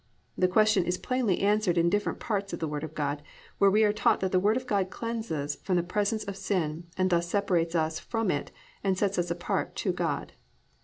This 0.35 0.49
question 0.49 0.83
is 0.85 0.97
plainly 0.97 1.41
answered 1.41 1.77
in 1.77 1.87
different 1.91 2.19
parts 2.19 2.53
of 2.53 2.59
the 2.59 2.67
Word 2.67 2.83
of 2.83 2.95
God, 2.95 3.21
where 3.59 3.69
we 3.69 3.83
are 3.83 3.93
taught 3.93 4.19
that 4.21 4.31
the 4.31 4.39
Word 4.39 4.57
of 4.57 4.65
God 4.65 4.89
cleanses 4.89 5.57
from 5.57 5.75
the 5.75 5.83
presence 5.83 6.23
of 6.23 6.35
sin, 6.37 6.87
and 6.97 7.11
thus 7.11 7.29
separates 7.29 7.75
us 7.75 7.99
from 7.99 8.31
it 8.31 8.49
and 8.83 8.97
sets 8.97 9.19
us 9.19 9.29
apart 9.29 9.75
to 9.75 9.91
God. 9.93 10.33